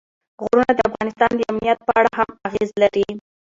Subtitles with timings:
[0.41, 3.05] غرونه د افغانستان د امنیت په اړه هم اغېز لري.